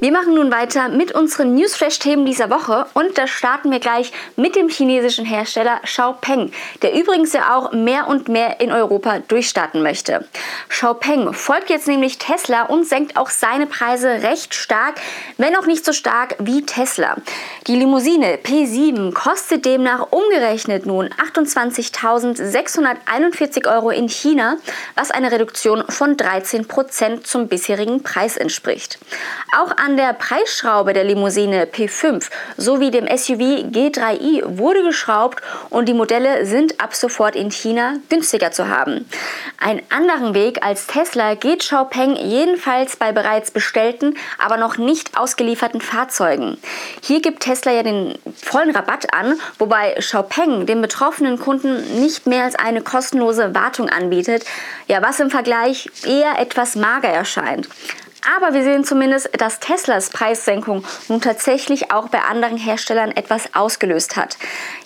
Wir 0.00 0.12
machen 0.12 0.34
nun 0.34 0.52
weiter 0.52 0.88
mit 0.88 1.10
unseren 1.10 1.56
Newsflash-Themen 1.56 2.24
dieser 2.24 2.50
Woche 2.50 2.86
und 2.94 3.18
da 3.18 3.26
starten 3.26 3.72
wir 3.72 3.80
gleich 3.80 4.12
mit 4.36 4.54
dem 4.54 4.68
chinesischen 4.68 5.24
Hersteller 5.24 5.80
Xiaopeng, 5.82 6.52
der 6.82 6.94
übrigens 6.94 7.32
ja 7.32 7.56
auch 7.56 7.72
mehr 7.72 8.06
und 8.06 8.28
mehr 8.28 8.60
in 8.60 8.70
Europa 8.70 9.18
durchstarten 9.26 9.82
möchte. 9.82 10.24
Xiaopeng 10.68 11.32
folgt 11.32 11.68
jetzt 11.68 11.88
nämlich 11.88 12.18
Tesla 12.18 12.66
und 12.66 12.86
senkt 12.86 13.16
auch 13.16 13.28
seine 13.28 13.66
Preise 13.66 14.22
recht 14.22 14.54
stark, 14.54 15.00
wenn 15.36 15.56
auch 15.56 15.66
nicht 15.66 15.84
so 15.84 15.92
stark 15.92 16.36
wie 16.38 16.64
Tesla. 16.64 17.16
Die 17.66 17.74
Limousine 17.74 18.36
P7 18.36 19.12
kostet 19.12 19.64
demnach 19.64 20.12
umgerechnet 20.12 20.86
nun 20.86 21.10
28.641 21.34 23.68
Euro 23.68 23.90
in 23.90 24.08
China, 24.08 24.58
was 24.94 25.10
eine 25.10 25.32
Reduktion 25.32 25.82
von 25.88 26.16
13 26.16 26.68
Prozent 26.68 27.26
zum 27.26 27.48
bisherigen 27.48 28.04
Preis 28.04 28.36
entspricht. 28.36 29.00
Auch 29.56 29.76
an 29.76 29.87
der 29.96 30.12
Preisschraube 30.12 30.92
der 30.92 31.04
Limousine 31.04 31.64
P5 31.64 32.28
sowie 32.56 32.90
dem 32.90 33.06
SUV 33.06 33.64
G3i 33.70 34.42
wurde 34.58 34.82
geschraubt 34.82 35.42
und 35.70 35.88
die 35.88 35.94
Modelle 35.94 36.44
sind 36.46 36.80
ab 36.80 36.94
sofort 36.94 37.34
in 37.34 37.50
China 37.50 37.94
günstiger 38.08 38.50
zu 38.50 38.68
haben. 38.68 39.08
Ein 39.58 39.82
anderen 39.88 40.34
Weg 40.34 40.64
als 40.64 40.86
Tesla 40.86 41.34
geht 41.34 41.60
Xiaopeng 41.60 42.16
jedenfalls 42.16 42.96
bei 42.96 43.12
bereits 43.12 43.50
bestellten, 43.50 44.16
aber 44.38 44.56
noch 44.56 44.76
nicht 44.76 45.16
ausgelieferten 45.16 45.80
Fahrzeugen. 45.80 46.58
Hier 47.02 47.22
gibt 47.22 47.40
Tesla 47.44 47.72
ja 47.72 47.82
den 47.82 48.18
vollen 48.36 48.70
Rabatt 48.70 49.14
an, 49.14 49.38
wobei 49.58 49.94
Xiaopeng 49.94 50.66
den 50.66 50.82
betroffenen 50.82 51.38
Kunden 51.38 52.00
nicht 52.00 52.26
mehr 52.26 52.44
als 52.44 52.54
eine 52.54 52.82
kostenlose 52.82 53.54
Wartung 53.54 53.88
anbietet, 53.88 54.44
ja 54.86 55.02
was 55.02 55.20
im 55.20 55.30
Vergleich 55.30 55.90
eher 56.04 56.38
etwas 56.38 56.76
mager 56.76 57.08
erscheint. 57.08 57.68
Aber 58.36 58.54
wir 58.54 58.62
sehen 58.62 58.84
zumindest, 58.84 59.30
dass 59.38 59.60
Teslas 59.60 60.10
Preissenkung 60.10 60.84
nun 61.08 61.20
tatsächlich 61.20 61.92
auch 61.92 62.08
bei 62.08 62.20
anderen 62.20 62.56
Herstellern 62.56 63.12
etwas 63.12 63.54
ausgelöst 63.54 64.16
hat. 64.16 64.36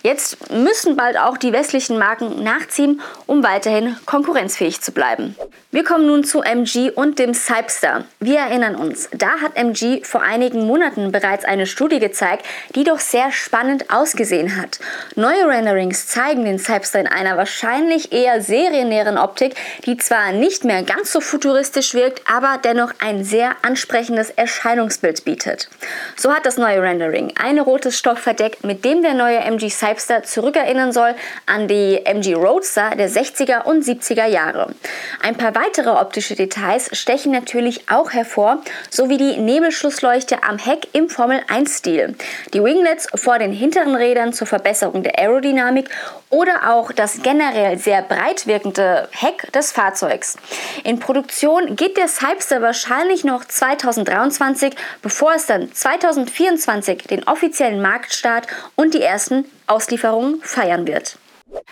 Jetzt 0.03 0.51
müssen 0.51 0.97
bald 0.97 1.19
auch 1.19 1.37
die 1.37 1.53
westlichen 1.53 1.99
Marken 1.99 2.43
nachziehen, 2.43 3.01
um 3.27 3.43
weiterhin 3.43 3.97
konkurrenzfähig 4.05 4.81
zu 4.81 4.93
bleiben. 4.93 5.37
Wir 5.75 5.85
kommen 5.85 6.07
nun 6.07 6.23
zu 6.23 6.43
MG 6.43 6.91
und 6.91 7.19
dem 7.19 7.33
Cypster. 7.33 8.05
Wir 8.21 8.41
erinnern 8.41 8.75
uns, 8.75 9.09
da 9.11 9.41
hat 9.41 9.57
MG 9.57 10.05
vor 10.05 10.21
einigen 10.21 10.67
Monaten 10.67 11.13
bereits 11.13 11.47
eine 11.47 11.67
Studie 11.67 11.99
gezeigt, 11.99 12.45
die 12.75 12.85
doch 12.85 12.99
sehr 12.99 13.33
spannend 13.33 13.91
ausgesehen 13.91 14.61
hat. 14.61 14.81
Neue 15.15 15.49
Renderings 15.49 16.09
zeigen 16.09 16.45
den 16.45 16.59
Cypster 16.59 17.01
in 17.01 17.07
einer 17.07 17.39
wahrscheinlich 17.39 18.13
eher 18.13 18.43
seriennäheren 18.43 19.17
Optik, 19.17 19.55
die 19.87 19.97
zwar 19.97 20.33
nicht 20.33 20.65
mehr 20.65 20.83
ganz 20.83 21.11
so 21.11 21.23
futuristisch 21.23 21.95
wirkt, 21.95 22.21
aber 22.31 22.59
dennoch 22.63 22.93
ein 22.99 23.22
sehr 23.25 23.57
ansprechendes 23.63 24.31
Erscheinungsbild 24.31 25.25
bietet. 25.25 25.69
So 26.17 26.33
hat 26.33 26.47
das 26.47 26.57
neue 26.57 26.83
Rendering 26.83 27.33
ein 27.37 27.59
rotes 27.59 27.99
Stoffverdeck, 27.99 28.65
mit 28.65 28.85
dem 28.85 29.03
der 29.03 29.15
neue 29.15 29.39
MG 29.39 29.69
Cypster 29.69 30.23
zurückerinnern 30.23 30.93
soll 30.93 31.15
an 31.47 31.69
die 31.69 32.05
MG 32.05 32.35
Roadster 32.35 32.91
der 32.97 33.09
60er 33.09 33.65
und 33.65 33.85
70er 33.85 34.27
Jahre. 34.27 34.75
Ein 35.23 35.37
paar 35.37 35.55
weitere 35.55 35.91
optische 35.91 36.35
Details 36.35 36.91
stechen 36.93 37.33
natürlich 37.33 37.89
auch 37.91 38.13
hervor, 38.13 38.63
sowie 38.91 39.17
die 39.17 39.39
Nebelschlussleuchte 39.39 40.43
am 40.43 40.59
Heck 40.59 40.89
im 40.93 41.09
Formel-1-Stil, 41.09 42.15
die 42.53 42.63
Winglets 42.63 43.09
vor 43.15 43.39
den 43.39 43.53
hinteren 43.53 43.95
Rädern 43.95 44.33
zur 44.33 44.47
Verbesserung 44.47 45.03
der 45.03 45.19
Aerodynamik 45.19 45.89
oder 46.33 46.73
auch 46.73 46.93
das 46.93 47.23
generell 47.23 47.79
sehr 47.79 48.01
breit 48.01 48.47
wirkende 48.47 49.07
Heck 49.13 49.53
des 49.53 49.71
Fahrzeugs. 49.71 50.37
In 50.83 50.99
Produktion 50.99 51.77
geht 51.77 51.99
der 51.99 52.09
Cypster 52.09 52.63
wahrscheinlich 52.63 53.12
noch 53.25 53.45
2023, 53.45 54.75
bevor 55.03 55.35
es 55.35 55.47
dann 55.47 55.73
2024 55.73 57.05
den 57.05 57.25
offiziellen 57.29 57.81
Marktstart 57.81 58.47
und 58.75 58.95
die 58.95 59.03
ersten 59.03 59.45
Auslieferungen 59.67 60.41
feiern 60.43 60.87
wird. 60.87 61.19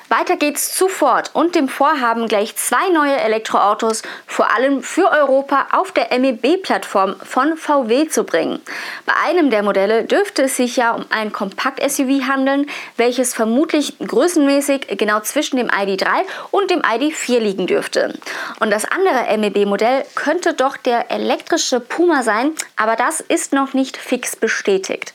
Weiter 0.08 0.37
geht's 0.37 0.75
zu 0.75 0.88
Ford 0.88 1.30
und 1.34 1.54
dem 1.54 1.68
Vorhaben, 1.68 2.26
gleich 2.26 2.56
zwei 2.56 2.88
neue 2.90 3.16
Elektroautos 3.16 4.02
vor 4.26 4.54
allem 4.54 4.82
für 4.82 5.10
Europa 5.10 5.68
auf 5.72 5.92
der 5.92 6.18
MEB-Plattform 6.18 7.16
von 7.25 7.56
VW 7.56 8.08
zu 8.08 8.25
bringen. 8.25 8.60
Bei 9.06 9.14
einem 9.25 9.50
der 9.50 9.62
Modelle 9.62 10.04
dürfte 10.04 10.42
es 10.42 10.56
sich 10.56 10.76
ja 10.76 10.92
um 10.92 11.06
ein 11.10 11.32
Kompakt-SUV 11.32 12.26
handeln, 12.26 12.66
welches 12.96 13.32
vermutlich 13.34 13.99
größenmäßig 14.00 14.99
genau 14.99 15.20
zwischen 15.20 15.56
dem 15.56 15.68
ID3 15.68 16.08
und 16.50 16.70
dem 16.70 16.82
ID4 16.82 17.38
liegen 17.38 17.66
dürfte. 17.66 18.18
Und 18.58 18.70
das 18.70 18.84
andere 18.84 19.38
MEB-Modell 19.38 20.04
könnte 20.14 20.54
doch 20.54 20.76
der 20.76 21.10
elektrische 21.10 21.80
Puma 21.80 22.22
sein, 22.22 22.52
aber 22.76 22.96
das 22.96 23.20
ist 23.20 23.52
noch 23.52 23.72
nicht 23.72 23.96
fix 23.96 24.37
bestätigt. 24.37 25.14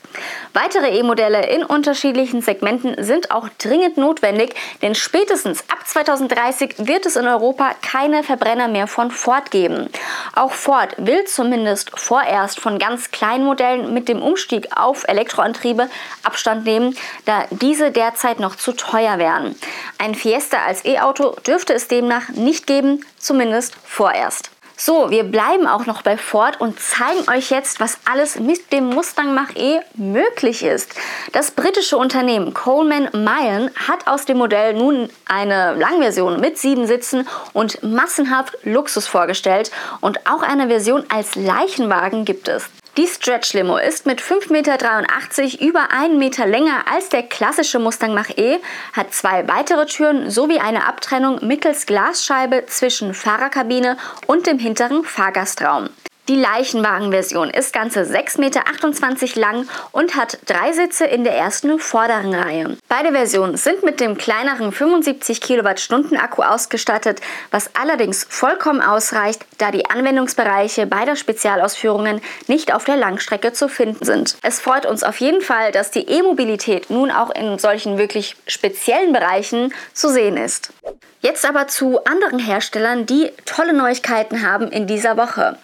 Weitere 0.54 0.98
E-Modelle 0.98 1.46
in 1.46 1.62
unterschiedlichen 1.62 2.40
Segmenten 2.40 3.04
sind 3.04 3.30
auch 3.30 3.48
dringend 3.58 3.98
notwendig, 3.98 4.55
denn 4.82 4.94
spätestens 4.94 5.60
ab 5.70 5.86
2030 5.86 6.74
wird 6.78 7.06
es 7.06 7.16
in 7.16 7.26
Europa 7.26 7.72
keine 7.82 8.22
Verbrenner 8.22 8.68
mehr 8.68 8.86
von 8.86 9.10
Ford 9.10 9.50
geben. 9.50 9.88
Auch 10.34 10.52
Ford 10.52 10.94
will 10.98 11.24
zumindest 11.24 11.98
vorerst 11.98 12.60
von 12.60 12.78
ganz 12.78 13.10
kleinen 13.10 13.44
Modellen 13.44 13.94
mit 13.94 14.08
dem 14.08 14.22
Umstieg 14.22 14.68
auf 14.76 15.06
Elektroantriebe 15.08 15.88
Abstand 16.22 16.64
nehmen, 16.64 16.96
da 17.24 17.44
diese 17.50 17.90
derzeit 17.90 18.40
noch 18.40 18.56
zu 18.56 18.72
teuer 18.72 19.18
wären. 19.18 19.54
Ein 19.98 20.14
Fiesta 20.14 20.58
als 20.66 20.84
E-Auto 20.84 21.36
dürfte 21.46 21.74
es 21.74 21.88
demnach 21.88 22.28
nicht 22.30 22.66
geben, 22.66 23.04
zumindest 23.18 23.76
vorerst. 23.84 24.55
So, 24.78 25.10
wir 25.10 25.24
bleiben 25.24 25.66
auch 25.66 25.86
noch 25.86 26.02
bei 26.02 26.18
Ford 26.18 26.60
und 26.60 26.78
zeigen 26.78 27.30
euch 27.30 27.50
jetzt, 27.50 27.80
was 27.80 27.96
alles 28.04 28.38
mit 28.38 28.72
dem 28.74 28.90
Mustang 28.90 29.34
Mach-E 29.34 29.80
möglich 29.94 30.62
ist. 30.62 30.94
Das 31.32 31.50
britische 31.50 31.96
Unternehmen 31.96 32.52
Coleman 32.52 33.08
Mayen 33.12 33.70
hat 33.88 34.06
aus 34.06 34.26
dem 34.26 34.36
Modell 34.36 34.74
nun 34.74 35.08
eine 35.24 35.74
Langversion 35.74 36.40
mit 36.40 36.58
sieben 36.58 36.86
Sitzen 36.86 37.26
und 37.54 37.82
massenhaft 37.82 38.58
Luxus 38.64 39.06
vorgestellt 39.06 39.70
und 40.02 40.26
auch 40.26 40.42
eine 40.42 40.68
Version 40.68 41.04
als 41.08 41.36
Leichenwagen 41.36 42.26
gibt 42.26 42.48
es. 42.48 42.68
Die 42.96 43.06
Stretch 43.06 43.52
Limo 43.52 43.76
ist 43.76 44.06
mit 44.06 44.22
5,83 44.22 44.52
Meter 44.52 45.60
über 45.62 45.90
1 45.90 46.14
Meter 46.14 46.46
länger 46.46 46.86
als 46.90 47.10
der 47.10 47.24
klassische 47.24 47.78
Mustang 47.78 48.14
Mach-E, 48.14 48.58
hat 48.94 49.12
zwei 49.12 49.46
weitere 49.46 49.84
Türen 49.84 50.30
sowie 50.30 50.60
eine 50.60 50.86
Abtrennung 50.86 51.46
mittels 51.46 51.84
Glasscheibe 51.84 52.64
zwischen 52.68 53.12
Fahrerkabine 53.12 53.98
und 54.26 54.46
dem 54.46 54.58
hinteren 54.58 55.04
Fahrgastraum. 55.04 55.90
Die 56.28 56.34
Leichenwagenversion 56.34 57.50
ist 57.50 57.72
ganze 57.72 58.00
6,28 58.00 58.40
Meter 58.40 59.40
lang 59.40 59.68
und 59.92 60.16
hat 60.16 60.38
drei 60.46 60.72
Sitze 60.72 61.04
in 61.04 61.22
der 61.22 61.34
ersten 61.34 61.78
vorderen 61.78 62.34
Reihe. 62.34 62.76
Beide 62.88 63.12
Versionen 63.12 63.56
sind 63.56 63.84
mit 63.84 64.00
dem 64.00 64.18
kleineren 64.18 64.72
75 64.72 65.40
Kilowattstunden 65.40 66.16
Akku 66.16 66.42
ausgestattet, 66.42 67.20
was 67.52 67.70
allerdings 67.76 68.26
vollkommen 68.28 68.80
ausreicht, 68.80 69.46
da 69.58 69.70
die 69.70 69.88
Anwendungsbereiche 69.88 70.86
beider 70.86 71.14
Spezialausführungen 71.14 72.20
nicht 72.48 72.74
auf 72.74 72.84
der 72.84 72.96
Langstrecke 72.96 73.52
zu 73.52 73.68
finden 73.68 74.04
sind. 74.04 74.36
Es 74.42 74.58
freut 74.58 74.84
uns 74.84 75.04
auf 75.04 75.20
jeden 75.20 75.42
Fall, 75.42 75.70
dass 75.70 75.92
die 75.92 76.08
E-Mobilität 76.08 76.90
nun 76.90 77.12
auch 77.12 77.30
in 77.30 77.60
solchen 77.60 77.98
wirklich 77.98 78.34
speziellen 78.48 79.12
Bereichen 79.12 79.72
zu 79.92 80.08
sehen 80.08 80.36
ist. 80.36 80.72
Jetzt 81.26 81.44
aber 81.44 81.66
zu 81.66 82.04
anderen 82.04 82.38
Herstellern, 82.38 83.04
die 83.04 83.32
tolle 83.46 83.72
Neuigkeiten 83.72 84.46
haben 84.46 84.68
in 84.70 84.86
dieser 84.86 85.16
Woche. 85.16 85.56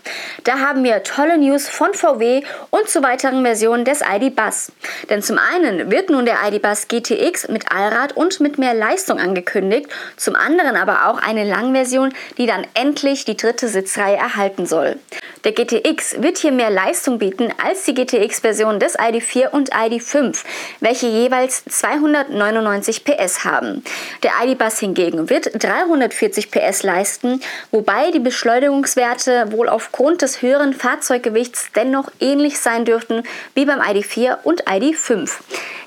Da 0.42 0.51
haben 0.60 0.84
wir 0.84 1.02
tolle 1.02 1.38
News 1.38 1.68
von 1.68 1.94
VW 1.94 2.42
und 2.70 2.88
zu 2.88 3.02
weiteren 3.02 3.42
Versionen 3.42 3.84
des 3.84 4.00
ID 4.00 4.34
Bus. 4.34 4.72
Denn 5.10 5.22
zum 5.22 5.38
einen 5.38 5.90
wird 5.90 6.10
nun 6.10 6.24
der 6.24 6.38
ID 6.46 6.62
Bus 6.62 6.88
GTX 6.88 7.48
mit 7.48 7.70
Allrad 7.72 8.16
und 8.16 8.40
mit 8.40 8.58
mehr 8.58 8.74
Leistung 8.74 9.18
angekündigt, 9.18 9.88
zum 10.16 10.36
anderen 10.36 10.76
aber 10.76 11.06
auch 11.06 11.22
eine 11.22 11.44
Langversion, 11.44 12.12
die 12.38 12.46
dann 12.46 12.66
endlich 12.74 13.24
die 13.24 13.36
dritte 13.36 13.68
Sitzreihe 13.68 14.16
erhalten 14.16 14.66
soll. 14.66 14.96
Der 15.44 15.52
GTX 15.52 16.22
wird 16.22 16.38
hier 16.38 16.52
mehr 16.52 16.70
Leistung 16.70 17.18
bieten 17.18 17.52
als 17.62 17.82
die 17.84 17.94
GTX-Version 17.94 18.78
des 18.78 18.96
ID4 18.96 19.50
und 19.50 19.72
ID5, 19.72 20.38
welche 20.78 21.08
jeweils 21.08 21.64
299 21.64 23.04
PS 23.04 23.44
haben. 23.44 23.82
Der 24.22 24.32
ID-Bus 24.44 24.78
hingegen 24.78 25.30
wird 25.30 25.50
340 25.60 26.50
PS 26.52 26.84
leisten, 26.84 27.40
wobei 27.72 28.12
die 28.12 28.20
Beschleunigungswerte 28.20 29.50
wohl 29.50 29.68
aufgrund 29.68 30.22
des 30.22 30.41
höheren 30.42 30.74
Fahrzeuggewichts 30.74 31.70
dennoch 31.74 32.10
ähnlich 32.20 32.58
sein 32.58 32.84
dürften 32.84 33.22
wie 33.54 33.64
beim 33.64 33.80
ID4 33.80 34.38
und 34.42 34.64
ID5. 34.64 35.30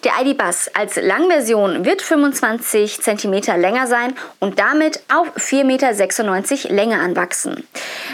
Der 0.06 0.14
ID-Bus 0.22 0.70
als 0.76 0.98
Langversion 0.98 1.84
wird 1.84 2.04
25 2.04 3.02
cm 3.02 3.60
länger 3.60 3.88
sein 3.88 4.14
und 4.40 4.60
damit 4.60 5.00
auf 5.12 5.36
4,96 5.36 6.70
m 6.70 6.76
Länge 6.76 7.00
anwachsen. 7.00 7.68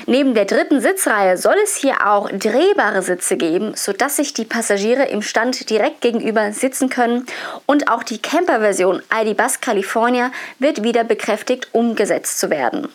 Neben 0.05 0.33
der 0.33 0.45
dritten 0.45 0.79
Sitzreihe 0.79 1.35
soll 1.35 1.57
es 1.61 1.75
hier 1.75 2.07
auch 2.07 2.29
drehbare 2.31 3.01
Sitze 3.01 3.35
geben, 3.35 3.73
sodass 3.75 4.15
sich 4.15 4.33
die 4.33 4.45
Passagiere 4.45 5.03
im 5.09 5.21
Stand 5.21 5.69
direkt 5.69 5.99
gegenüber 5.99 6.53
sitzen 6.53 6.89
können. 6.89 7.25
Und 7.65 7.91
auch 7.91 8.03
die 8.03 8.21
Camper-Version 8.21 9.03
ID-Bus 9.13 9.59
California 9.59 10.31
wird 10.59 10.83
wieder 10.83 11.03
bekräftigt 11.03 11.67
umgesetzt 11.73 12.39
zu 12.39 12.49
werden. 12.49 12.87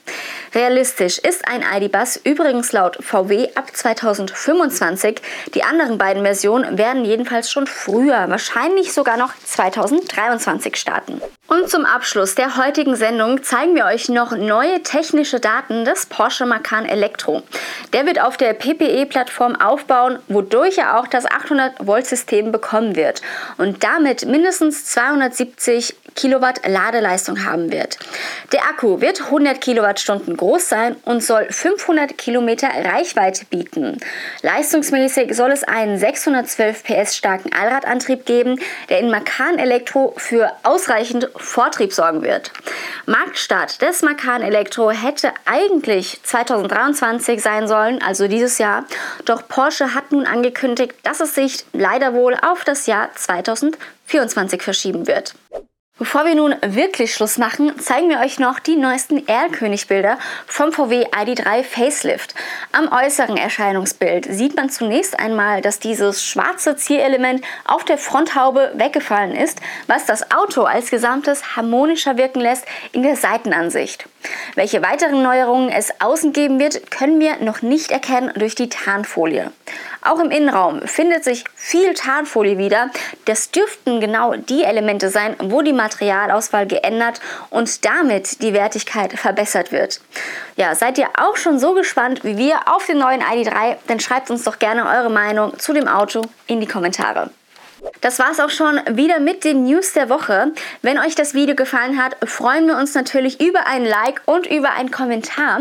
Realistisch 0.54 1.18
ist 1.18 1.46
ein 1.46 1.62
ID-Bus 1.62 2.16
übrigens 2.24 2.72
laut 2.72 2.96
VW 3.02 3.50
ab 3.56 3.76
2025. 3.76 5.20
Die 5.54 5.62
anderen 5.62 5.98
beiden 5.98 6.22
Versionen 6.22 6.78
werden 6.78 7.04
jedenfalls 7.04 7.50
schon 7.50 7.66
früher, 7.66 8.30
wahrscheinlich 8.30 8.85
sogar 8.92 9.16
noch 9.16 9.32
2023 9.44 10.76
starten. 10.76 11.20
Und 11.48 11.70
zum 11.70 11.84
Abschluss 11.84 12.34
der 12.34 12.56
heutigen 12.56 12.96
Sendung 12.96 13.44
zeigen 13.44 13.76
wir 13.76 13.84
euch 13.84 14.08
noch 14.08 14.36
neue 14.36 14.82
technische 14.82 15.38
Daten 15.38 15.84
des 15.84 16.06
Porsche 16.06 16.44
Macan 16.44 16.86
Elektro. 16.86 17.42
Der 17.92 18.04
wird 18.04 18.20
auf 18.20 18.36
der 18.36 18.52
PPE-Plattform 18.52 19.54
aufbauen, 19.54 20.18
wodurch 20.26 20.78
er 20.78 20.98
auch 20.98 21.06
das 21.06 21.24
800-Volt-System 21.24 22.50
bekommen 22.50 22.96
wird 22.96 23.22
und 23.58 23.84
damit 23.84 24.26
mindestens 24.26 24.86
270 24.86 25.94
Kilowatt 26.16 26.66
Ladeleistung 26.66 27.44
haben 27.44 27.70
wird. 27.70 27.98
Der 28.52 28.64
Akku 28.64 29.00
wird 29.00 29.20
100 29.20 29.60
Kilowattstunden 29.60 30.36
groß 30.36 30.68
sein 30.68 30.96
und 31.04 31.22
soll 31.22 31.46
500 31.48 32.18
Kilometer 32.18 32.68
Reichweite 32.68 33.44
bieten. 33.44 33.98
Leistungsmäßig 34.42 35.36
soll 35.36 35.52
es 35.52 35.62
einen 35.62 35.98
612 35.98 36.82
PS 36.82 37.14
starken 37.14 37.52
Allradantrieb 37.52 38.24
geben, 38.26 38.58
der 38.88 39.00
in 39.00 39.10
Macan 39.10 39.58
Elektro 39.58 40.14
für 40.16 40.50
ausreichend 40.62 41.28
Vortrieb 41.38 41.92
sorgen 41.92 42.22
wird. 42.22 42.52
Marktstart 43.06 43.82
des 43.82 44.02
Macan 44.02 44.42
Elektro 44.42 44.90
hätte 44.90 45.32
eigentlich 45.44 46.20
2023 46.22 47.42
sein 47.42 47.68
sollen, 47.68 48.02
also 48.02 48.28
dieses 48.28 48.58
Jahr. 48.58 48.84
Doch 49.24 49.46
Porsche 49.48 49.94
hat 49.94 50.12
nun 50.12 50.26
angekündigt, 50.26 50.94
dass 51.02 51.20
es 51.20 51.34
sich 51.34 51.64
leider 51.72 52.12
wohl 52.12 52.34
auf 52.34 52.64
das 52.64 52.86
Jahr 52.86 53.10
2024 53.14 54.62
verschieben 54.62 55.06
wird. 55.06 55.34
Bevor 55.98 56.26
wir 56.26 56.34
nun 56.34 56.54
wirklich 56.60 57.14
Schluss 57.14 57.38
machen, 57.38 57.80
zeigen 57.80 58.10
wir 58.10 58.20
euch 58.20 58.38
noch 58.38 58.58
die 58.58 58.76
neuesten 58.76 59.26
Erlkönig-Bilder 59.26 60.18
vom 60.46 60.70
VW 60.70 61.06
ID3 61.06 61.62
Facelift. 61.64 62.34
Am 62.72 62.92
äußeren 62.92 63.38
Erscheinungsbild 63.38 64.26
sieht 64.28 64.56
man 64.56 64.68
zunächst 64.68 65.18
einmal, 65.18 65.62
dass 65.62 65.78
dieses 65.78 66.22
schwarze 66.22 66.76
Zierelement 66.76 67.42
auf 67.64 67.82
der 67.82 67.96
Fronthaube 67.96 68.72
weggefallen 68.74 69.34
ist, 69.34 69.58
was 69.86 70.04
das 70.04 70.30
Auto 70.32 70.64
als 70.64 70.90
Gesamtes 70.90 71.56
harmonischer 71.56 72.18
wirken 72.18 72.40
lässt 72.40 72.66
in 72.92 73.02
der 73.02 73.16
Seitenansicht. 73.16 74.06
Welche 74.54 74.82
weiteren 74.82 75.22
Neuerungen 75.22 75.70
es 75.70 75.92
außen 76.02 76.34
geben 76.34 76.58
wird, 76.58 76.90
können 76.90 77.20
wir 77.20 77.36
noch 77.36 77.62
nicht 77.62 77.90
erkennen 77.90 78.32
durch 78.36 78.54
die 78.54 78.68
Tarnfolie. 78.68 79.50
Auch 80.02 80.20
im 80.20 80.30
Innenraum 80.30 80.82
findet 80.82 81.24
sich 81.24 81.44
viel 81.54 81.94
Tarnfolie 81.94 82.58
wieder. 82.58 82.90
Das 83.24 83.50
dürften 83.50 84.00
genau 84.00 84.34
die 84.34 84.62
Elemente 84.62 85.10
sein, 85.10 85.34
wo 85.40 85.62
die 85.62 85.72
Materialauswahl 85.86 86.66
geändert 86.66 87.20
und 87.50 87.84
damit 87.84 88.42
die 88.42 88.52
Wertigkeit 88.52 89.12
verbessert 89.12 89.70
wird. 89.70 90.00
Ja, 90.56 90.74
seid 90.74 90.98
ihr 90.98 91.08
auch 91.16 91.36
schon 91.36 91.58
so 91.58 91.74
gespannt 91.74 92.24
wie 92.24 92.36
wir 92.36 92.56
auf 92.66 92.86
den 92.86 92.98
neuen 92.98 93.22
ID3? 93.22 93.76
Dann 93.86 94.00
schreibt 94.00 94.30
uns 94.30 94.42
doch 94.42 94.58
gerne 94.58 94.86
eure 94.86 95.10
Meinung 95.10 95.58
zu 95.58 95.72
dem 95.72 95.86
Auto 95.86 96.22
in 96.46 96.60
die 96.60 96.66
Kommentare. 96.66 97.30
Das 98.00 98.18
war 98.18 98.32
es 98.32 98.40
auch 98.40 98.50
schon 98.50 98.80
wieder 98.90 99.20
mit 99.20 99.44
den 99.44 99.64
News 99.64 99.92
der 99.92 100.08
Woche. 100.08 100.52
Wenn 100.82 100.98
euch 100.98 101.14
das 101.14 101.34
Video 101.34 101.54
gefallen 101.54 102.02
hat, 102.02 102.16
freuen 102.28 102.66
wir 102.66 102.76
uns 102.76 102.94
natürlich 102.94 103.40
über 103.40 103.66
ein 103.66 103.84
Like 103.84 104.22
und 104.24 104.46
über 104.46 104.70
einen 104.70 104.90
Kommentar. 104.90 105.60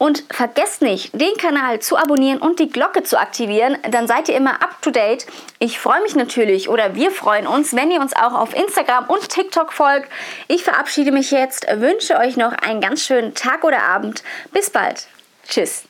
Und 0.00 0.24
vergesst 0.30 0.80
nicht, 0.80 1.12
den 1.12 1.36
Kanal 1.36 1.80
zu 1.80 1.98
abonnieren 1.98 2.38
und 2.38 2.58
die 2.58 2.70
Glocke 2.70 3.02
zu 3.02 3.20
aktivieren, 3.20 3.76
dann 3.90 4.06
seid 4.06 4.30
ihr 4.30 4.34
immer 4.34 4.62
up 4.62 4.80
to 4.80 4.90
date. 4.90 5.26
Ich 5.58 5.78
freue 5.78 6.00
mich 6.00 6.14
natürlich 6.14 6.70
oder 6.70 6.94
wir 6.94 7.10
freuen 7.10 7.46
uns, 7.46 7.76
wenn 7.76 7.90
ihr 7.90 8.00
uns 8.00 8.16
auch 8.16 8.32
auf 8.32 8.56
Instagram 8.56 9.10
und 9.10 9.28
TikTok 9.28 9.74
folgt. 9.74 10.08
Ich 10.48 10.64
verabschiede 10.64 11.12
mich 11.12 11.30
jetzt, 11.30 11.66
wünsche 11.70 12.16
euch 12.16 12.38
noch 12.38 12.52
einen 12.52 12.80
ganz 12.80 13.04
schönen 13.04 13.34
Tag 13.34 13.62
oder 13.62 13.82
Abend. 13.82 14.22
Bis 14.52 14.70
bald. 14.70 15.06
Tschüss. 15.46 15.84